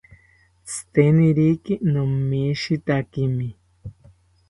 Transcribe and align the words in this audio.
Tziteniriki 0.65 1.73
nomishitakimi 1.91 3.47